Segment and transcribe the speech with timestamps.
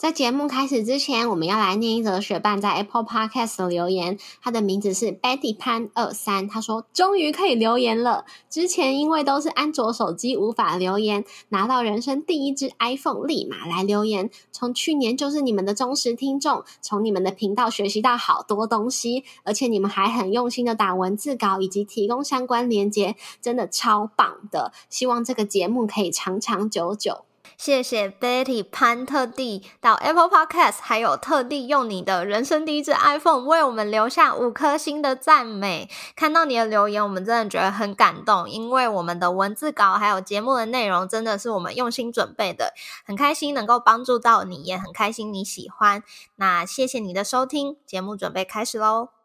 [0.00, 4.16] 在节目开始之前，我们要来念一则学伴在 Apple Podcast 的留言。
[4.40, 8.24] 他的名字是 Betty 潘二三，他说：“终于可以留言了。
[8.48, 14.30] 之前因为都是安卓手机无法留言，拿到人生第一支 iPhone，立马来留言。
[14.50, 24.72] 从去年就是你们的忠实听众，从你们的频道学习到好多东西，而且你们还很用心的打文字稿以及提供相关连接，真的超棒的。
[24.88, 27.24] 希望这个节目可以长长久久。”
[27.60, 35.90] 谢谢 Betty 潘特地到 Apple Podcast，还有特地用你的人生第一支 iPhone 为我们留下五颗星的赞美。
[36.16, 42.72] 看到你的留言，我们真的觉得很感动，因为我们的文字稿还有节目的内容真的是我们用心准备的，
[43.04, 46.02] 很开心能够帮助到你，也很开心你喜欢。
[46.36, 49.19] 那谢谢你的收听，节目准备开始喽。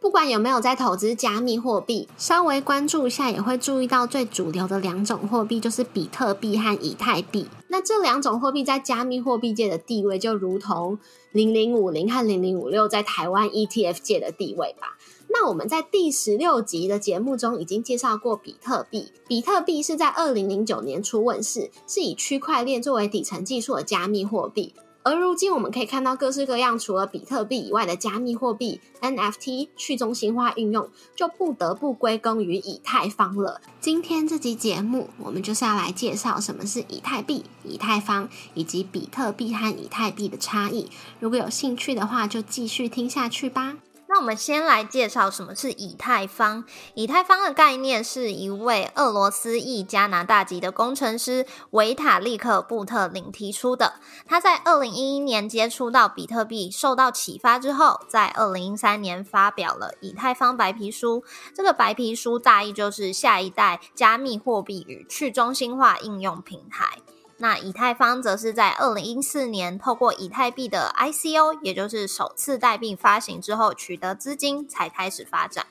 [0.00, 7.46] 不管有没有在投资加密货币，稍微关注一下也会注意到最主流的两种货币就是比特币和以太币。
[7.68, 10.98] 那这两种货币在加密货币界的地位，就如同
[11.32, 14.96] 零零五零和零零五六在台湾 ETF 界的地位吧。
[15.28, 19.12] 那我们在第十六集的节目中已经介绍过比特币。
[19.28, 24.74] 比特币是在二零零九年初问世，是以区块链作为底层技术的加密货币。
[25.02, 33.62] 而如今，我们可以看到各式各样除了比特币以外的加密货币 NFT 去中心化应用，就不得不归功于以太坊了。
[33.80, 40.90] 今天这集节目，我们就是要来介绍什么是以太币、以太坊，以及比特币和以太币的差异。
[41.18, 43.78] 如果有兴趣的话，就继续听下去吧。
[44.20, 46.62] 我们先来介绍什么是以太坊。
[46.92, 53.94] 以太坊的概念是一位俄罗斯裔加拿大籍的工程师维塔利克·布特林提出的。
[54.26, 61.22] 他在二零一一年接触到比特币，受到启发之后，在二零一三年发表了《以太坊白皮书》。
[61.54, 66.98] 这个白皮书大意就是下一代加密货币与去中心化应用平台。
[67.42, 75.64] 那以太坊则是在二零一四年透过以太币的 ICO，也就是首次代币发行之后，取得资金才开始发展。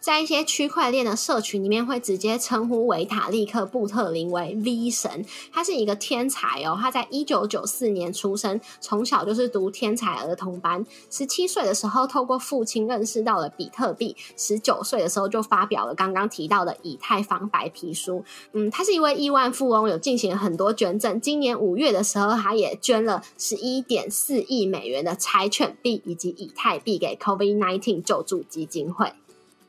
[0.00, 5.26] 在一些区块链的社群里面，会直接称呼维塔利克·布特林为 V 神。
[5.52, 10.86] 他是一个天才哦，他在一九九四年出生，从小就是读天才儿童班。
[11.10, 14.16] 十七岁的时候，透过父亲认识到了比特币。
[14.36, 18.24] 十九岁的时候，就发表了刚刚提到的以太坊白皮书。
[18.52, 21.20] 嗯，他是一位亿万富翁，有进行很多捐赠。
[21.20, 29.12] 今年五月的时候，他也捐了十一点四亿美元的柴犬币以及以太币给 COVID nineteen 救助基金会。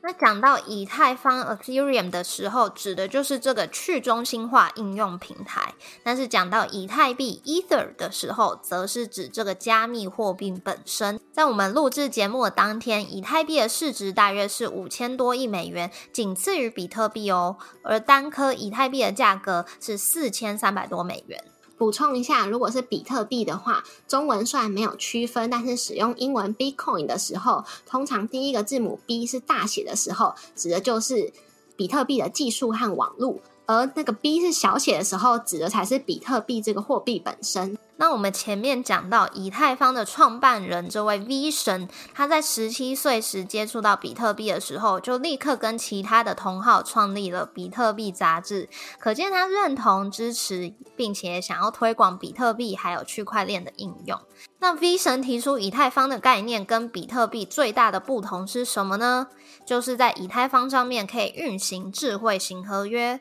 [0.02, 11.20] 那讲到以太坊 （Ethereum） 的时候，指的就是这个去中心化应用平台；但是讲到以太币 （Ether） 的时候，则是指这个加密货币本身。
[11.32, 17.58] 在我们录制节目的当天，以太币的市值大约是五千多亿美元，仅次于比特币哦。
[17.82, 21.44] 而单颗以太币的价格是四千三百多美元。
[21.80, 31.32] 补充一下，如果是比特币的话，中文虽然没有区分，但是使用英文 Bitcoin 的时候，通常第一个字母 B 是大写的时候，指的就是
[31.78, 33.38] 比特币的技术和网络。
[33.70, 37.78] 而那个 B 是小写的时候，指的才是比特币这个货币本身。
[37.98, 54.18] 那我们前面讲到以太坊的创办人这位 V 神，他在十七岁时接触到比特币的时候，就立刻跟其他的同好创立了比特币杂志，可见他认同、支持，并且想要推广比特币还有区块链的应用。
[54.58, 59.28] 那 V 神提出以太坊的概念跟比特币最大的不同是什么呢？
[59.64, 63.20] 就是在以太坊上面可以运行智慧型合约。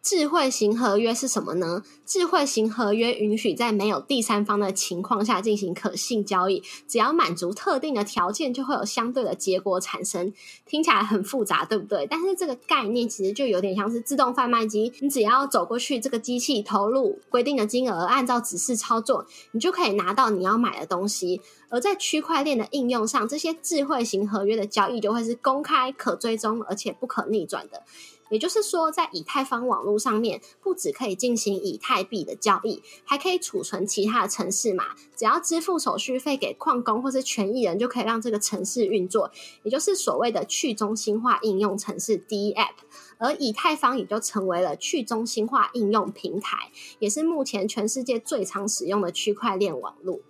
[0.00, 1.82] 智慧型合约是什么呢？
[2.06, 10.32] 智慧型合约允许在没有第三方的情况下进行可信交易，只要满足特定的条件，就会有相对的结果产生。
[10.64, 12.06] 听起来很复杂，对不对？
[12.06, 21.42] 但是这个概念其实就有点像是自动贩卖机，你只要走过去，这个机器投入规定的金额，按照指示操作，你就可以拿到你要买的东西。
[21.70, 27.82] 而在区块链的应用上，这些智慧型合约的交易就会是公开、可追踪，而且不可逆转的。
[28.30, 34.94] 也就是说，在以太坊网络上面，不只可以进行以太币的交易，还可以储存其他的城市码。
[35.16, 39.30] 只要支付手续费给矿工或是权益人，就可以让这个城市运作。
[39.62, 42.74] 也就是所谓的去中心化应用城市 DApp。
[43.20, 46.70] 而以太坊也就成为了去中心化应用平台，
[47.00, 50.20] 也是目前全世界最常使用的区块链网络。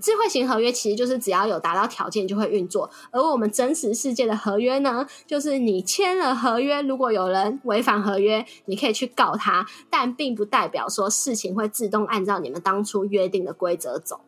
[0.00, 14.20] 智慧型合约其实就是只要有达到条件就会运作，而我们真实世界的合约呢，就是你签了合约，如果有人违反合约，你可以去告他，但并不代表说事情会自动按照你们当初约定的规则走。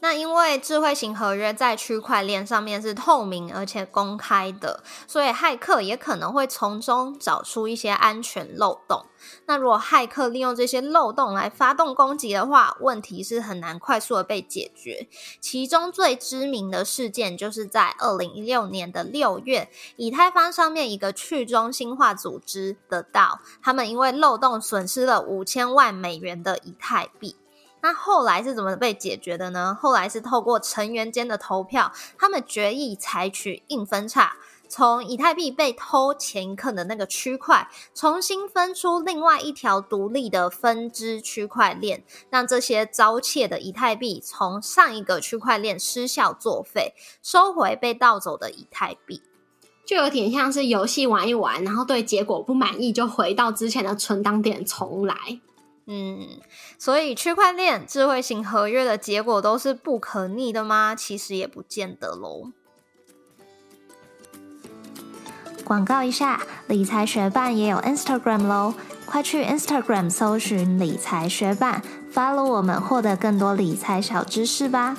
[0.00, 9.04] 那因为智慧型合约在区块链上面是透明而且公开的，所以骇客也可能会从中找出一些安全漏洞。
[9.46, 15.06] 那如果骇客利用这些漏洞来发动攻击的话，问题是很难快速的被解决。
[15.40, 27.36] 其中最知名的事件就是在二零一六年的六月，以太坊上面一个去中心化组织的到，他们因为漏洞损失了五千万美元的以太币。
[27.82, 29.76] 那后来是怎么被解决的呢？
[29.80, 34.36] 后来是透过成员间的投票，他们决议采取硬分叉，
[34.68, 49.22] 从以太币被偷前一刻的那个区块，重新分出另外一条独立的分支区块链，让这些遭窃的以太币从上一个区块链失效作废，收回被盗走的以太币，
[49.86, 55.40] 就有点像是游戏玩一玩，然后对结果不满意，就回到之前的存档点重来。
[55.86, 56.40] 嗯，
[56.78, 60.94] 所以区块链智慧型合约的结果都是不可逆的吗？
[60.94, 62.52] 其实也不见得喽。
[65.64, 68.74] 广告一下，理财学办也有 Instagram 喽，
[69.06, 71.82] 快去 Instagram 搜寻理财学办
[72.12, 74.96] ，follow 我们，获得更多理财小知识吧。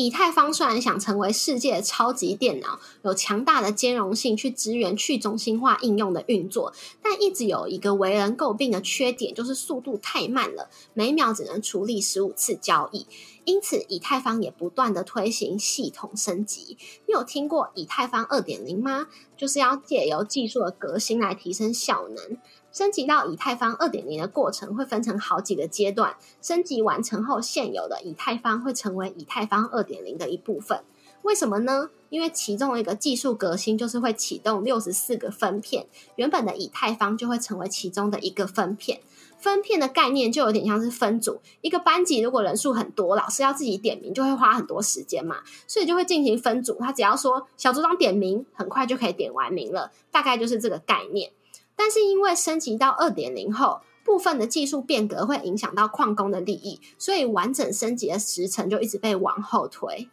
[0.00, 6.72] 以太坊虽然想成为世界超级电脑，有强大的兼容性去支援去中心化应用的运作，
[7.02, 13.08] 但一直有一个为人诟病的缺点，就是速度太慢了，每秒只能处理十五次交易。
[13.44, 16.76] 因此，以太坊也不断的推行系统升级。
[17.06, 19.08] 你有听过以太坊二点零吗？
[19.36, 22.36] 就是要借由技术的革新来提升效能。
[22.70, 30.82] 升级到以太坊二点零的过程会分成好几个阶段，升级完成后，现有的以太坊会成为以太坊二点零的一部分。
[31.22, 31.90] 为什么呢？
[32.10, 39.00] 因为其中一个技术革新就是会启动六十四个分片，原本的以太坊就会成为其中的一个分片。
[39.36, 45.36] 分片的概念就有点像是分组，一个班级如果人数很多，老师要自己点名，就会花很多时间嘛，
[45.66, 46.76] 所以就会进行分组。
[46.80, 51.30] 他只要说小组长点名，很快就可以点完名了，大概就是这个概念。
[51.78, 60.10] 但是因为升级到二点零后，部分的技术变革会影响到矿工的利益，所以完整升级的时程就一直被往后推。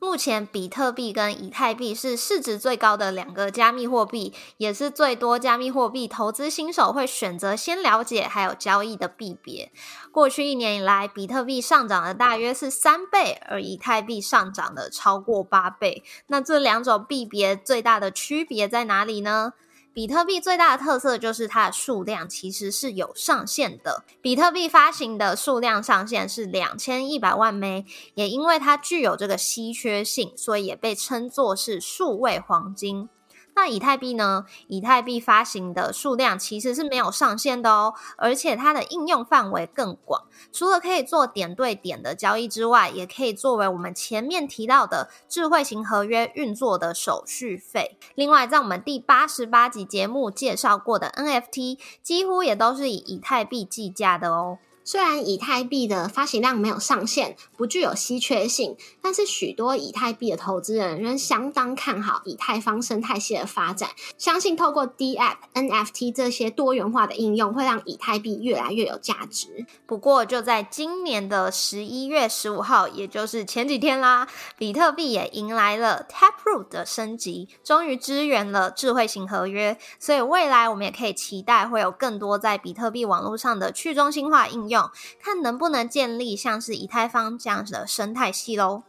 [0.00, 9.70] 目前，比特币跟以太币是市值最高的两个加密货币，也是最多加密货币投资新手会选择先了解还有交易的币别。
[10.10, 16.02] 过去一年以来，比特币上涨了大约是三倍，而以太币上涨了超过八倍。
[16.26, 19.54] 那这两种币别最大的区别在哪里呢？
[19.94, 24.02] 比特币最大的特色就是它的数量其实是有上限的。
[24.20, 33.08] 比特币发行的数量上限是两千一百万枚，也因为它具有这个稀缺性，所以也被称作是数位黄金。
[33.56, 34.44] 那以太币呢？
[34.66, 40.24] 以太币发行的数量其实是没有上限的哦，而且它的应用范围更广。
[40.52, 47.96] 除了可以做点对点的交易之外，也可以作为我们前面提到的智慧型合约运作的手续费。
[48.14, 54.58] 另外，在我们第八十八集节目介绍过的 NFT，几乎也都是以以太币计价的哦。
[54.84, 63.88] 虽然以太币的发行量没有上限，不具有稀缺性，但是许多以太币的投资人仍相当看好以太坊生态系的发展，
[64.18, 69.64] 相信透过 DApp、NFT 这些多元化的应用，会让以太币越来越有价值。
[69.86, 84.73] 不过，就在今年的十一月十五号，也就是前几天啦，比特币也迎来了 Taproot 的升级，终于支援了智慧型合约，所以未来我们也可以期待会有更多在比特币网络上的去中心化应用。
[84.74, 84.90] 用
[85.22, 88.82] 看能不能建立像是以太坊这样子的生态系喽。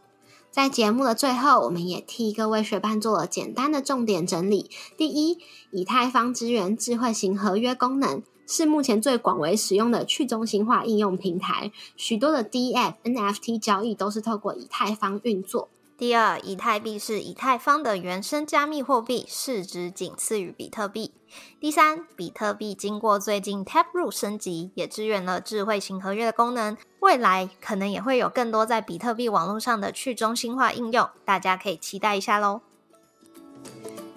[0.50, 4.70] 在节目的最后，我们也替各位学伴做了简单的重点整理。
[4.96, 5.38] 第一，
[5.70, 11.70] 以太坊支援智慧型合约功能，是目前最广为使用的去中心化应用平台。
[11.94, 15.68] 许多的 D F N F T 交易都是透过以太坊运作。
[15.98, 21.14] 第二，以太币是以太坊的原生加密货币，市值仅次于比特币。
[21.58, 32.60] 第三，比特币经过最近 Taproot 升级，也支援了智慧型合约的功能，未来可能也会有更多在比特币网络上的去中心化应用，大家可以期待一下喽。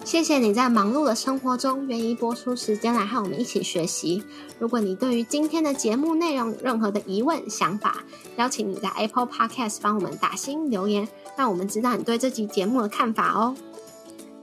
[0.02, 4.22] 谢谢你在忙碌的生活中愿意播出时间来和我们一起学习。
[4.58, 7.98] 如果你对于今天的节目内容有任何的疑问、想法，
[8.36, 13.54] 邀请你在 Apple Podcast 帮我们打新留言，让我们知道你对这集节目的看法哦。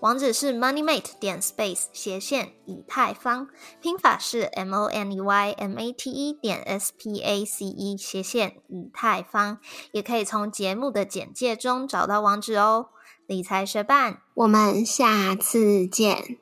[0.00, 3.48] 网址是 moneymate 点 space 斜线以太坊，
[3.80, 7.96] 拼法是 m o n e y m a t e 点 s p a c e
[7.96, 9.58] 斜线以太坊，
[9.92, 12.88] 也可以从节目的简介中找到网址哦。
[13.26, 16.38] 理财学伴，我们下次见，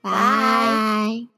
[0.00, 1.35] 拜。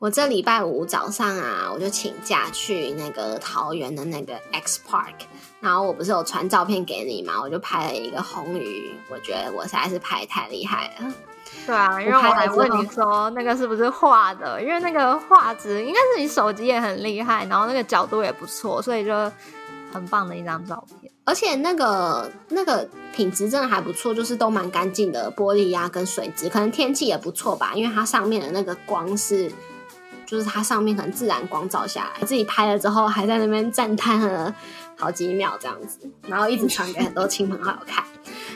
[0.00, 5.26] 我这礼拜五早上啊，我就请假去那个桃园的那个 X Park，
[5.60, 11.12] 然后我不是有传照片给你嘛，我就拍了一个红鱼，我觉得我实在是拍太厉害了。
[11.66, 19.12] 对啊，因为我还问你说那个是不是画的，因为那个画质应该是你手机也很厉害，然后那个角度也不错，所以就
[19.92, 21.12] 很棒的一张照片。
[21.26, 29.52] 而且那个那个品质真的还不错，就是都蛮干净的玻璃呀跟水质，可能天气也不错吧，因为它上面的那个光是。
[30.30, 34.54] 就是它上面可能自然光照下来，自己拍了之后还在那边赞叹了
[34.96, 38.04] 好几秒这样子，然后一直传给很多亲朋好友看。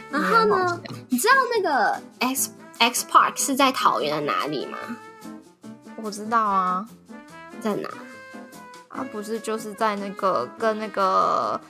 [0.08, 4.78] 然后呢，你知道那个 X X Park 是在桃园的哪里吗？
[5.96, 6.86] 我知道啊，
[7.60, 7.88] 在哪？
[8.86, 11.60] 啊，不是就是在那个跟那个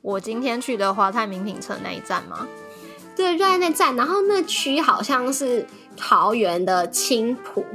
[0.00, 2.48] 我今天去的华泰名品城那一站吗？
[3.14, 3.94] 对，就在那站。
[3.94, 5.66] 然后那区好像是
[5.98, 7.66] 桃园的青浦。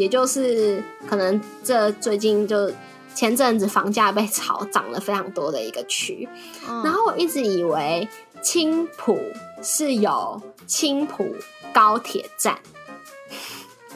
[0.00, 2.72] 也就是可能这最近就
[3.14, 6.26] 前阵子房价被炒涨了非常多的一个区，
[6.66, 8.08] 然后我一直以为
[8.42, 9.18] 青浦
[9.62, 11.26] 是有青浦
[11.70, 12.58] 高铁站，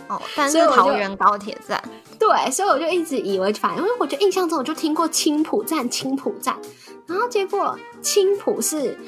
[0.09, 1.83] 哦，但是桃园高铁站，
[2.19, 6.55] 对，所以我就一直以为，反正因为我就印象中我就听过青浦站，青浦站，
[7.07, 8.99] 然后结果青浦是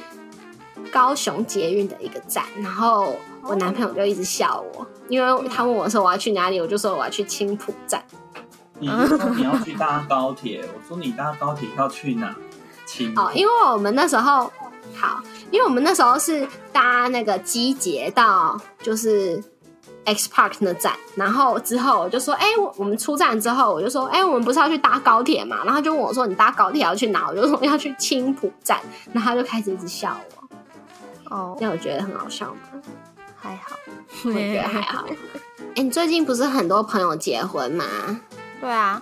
[0.91, 3.17] 高雄捷运的一个站，然后
[3.49, 4.87] 我男朋友就一直笑我。
[5.09, 8.03] 因为他问我说我要去哪里，我就说我要去青浦站。
[8.79, 12.35] 你说你要去搭高铁，我说你搭高铁要去哪？
[12.85, 14.53] 青哦，因为我们那时候
[14.95, 19.43] 好，因为我们那时候是搭那个机捷到就是
[20.05, 25.65] X Park 那站，然后之后我就说，哎，我们出站之后，我就说，哎，我们不是要去搭高铁嘛？
[25.65, 27.29] 然后就问我说，你搭高铁要去哪？
[27.29, 28.81] 我就说要去青浦站，
[29.13, 31.35] 然后他就开始一直笑我。
[31.37, 32.61] 哦，那我觉得很好笑吗？
[33.49, 33.77] 还好，
[34.25, 35.07] 我觉得还好。
[35.75, 37.85] 哎，你最近不是很多朋友结婚吗？
[38.61, 39.01] 对啊。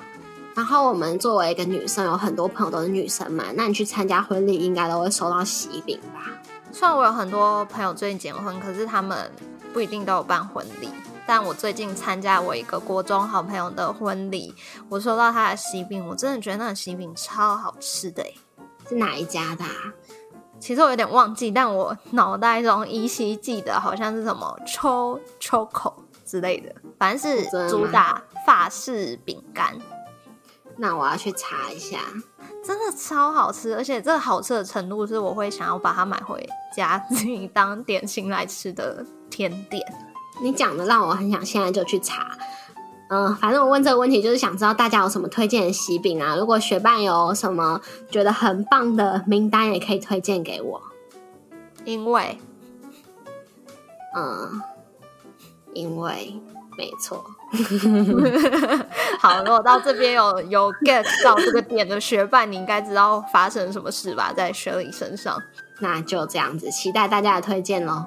[0.54, 6.30] 然后我们作为一个女生，有很多朋友都是女生嘛，那你去参加婚礼，应该都会收到喜饼吧？
[6.70, 9.32] 虽然我有很多朋友最近结婚，可是他们
[9.72, 10.88] 不一定都有办婚礼。
[11.26, 14.54] 但我最近参加我一个国中好朋友的婚礼，
[14.88, 18.22] 我收到他的喜饼，我真的觉得那个喜饼超好吃的。
[18.88, 19.64] 是哪一家的？
[20.64, 25.94] 其实我有点忘记，但我脑袋中依稀记得好像是什么抽抽口
[26.24, 29.76] 之类的，反正是主打法式饼干。
[30.78, 31.98] 那我要去查一下，
[32.64, 36.42] 真的超好吃，而且这个好吃的程度是我会想要把它买回
[36.74, 39.84] 家自己当点心来吃的甜点。
[40.40, 42.30] 你讲的让我很想现在就去查。
[43.10, 46.34] 嗯，反正我问这个问题就是想知道大家有什么推荐的喜饼啊？
[46.36, 47.80] 如果学伴有什么
[48.10, 50.82] 觉得很棒的名单，也可以推荐给我。
[51.84, 52.38] 因为，
[54.16, 54.62] 嗯，
[55.74, 56.40] 因为
[56.78, 57.24] 没错。
[59.20, 64.32] 好，如果到这边有有 get 到这个点的学伴，你应该知道发生什么事吧？
[64.34, 65.40] 在雪莉身上，
[65.80, 68.06] 那就这样子，期待大家的推荐喽。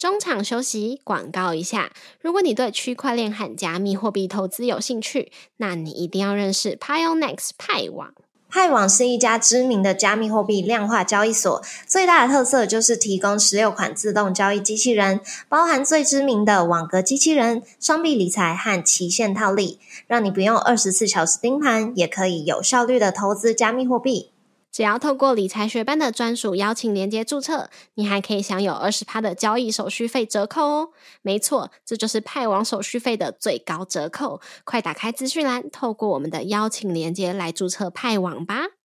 [0.00, 1.92] 中场休息，广告一下。
[2.22, 8.14] 如果你对区块链和加密货币投资有兴趣，那你一定要认识 Pionex 派网。
[8.48, 24.30] 派网是一家知名的加密货币量化交易所，最大的特色就是提供十六款自动交易机器人，包含最知名的网格机器人、双币理财和期限套利，让你不用二十四小时盯盘，也可以有效率的投资加密货币。
[24.72, 30.88] 只要透过理财学班的专属邀请连接注册，你还可以享有二十趴的交易手续费折扣哦！
[31.22, 34.40] 没错，这就是派网手续费的最高折扣。
[34.64, 38.79] 快打开资讯栏，透过我们的邀请连接来注册派网吧。